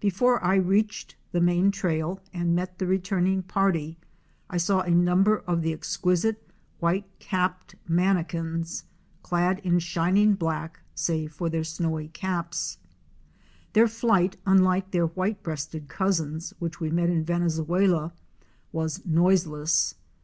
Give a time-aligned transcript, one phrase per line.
[0.00, 3.98] Before I reached the main trail, and met the returning party,
[4.48, 6.50] I saw a number of the exquisite
[6.80, 8.82] White capped Manakins,"
[9.22, 12.78] clad in shining black save for their snowy caps.
[13.72, 18.12] Their flight, unlike their white breasted cousins which we met in Venezuela,
[18.72, 19.94] was noiseless.